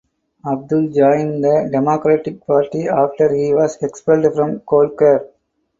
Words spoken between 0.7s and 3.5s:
joined the Democratic Party after